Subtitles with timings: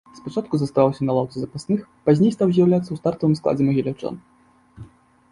[0.19, 4.15] Спачатку заставаўся на лаўцы запасных, пазней стаў з'яўляцца ў стартавым складзе магіляўчан.